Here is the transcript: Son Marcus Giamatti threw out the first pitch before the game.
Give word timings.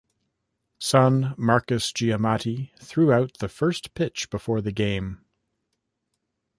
Son 0.79 1.35
Marcus 1.37 1.91
Giamatti 1.93 2.71
threw 2.79 3.13
out 3.13 3.37
the 3.37 3.47
first 3.47 3.93
pitch 3.93 4.31
before 4.31 4.59
the 4.59 4.71
game. 4.71 5.23